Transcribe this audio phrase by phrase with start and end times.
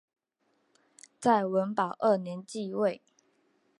[1.19, 3.03] 在文保二年即位。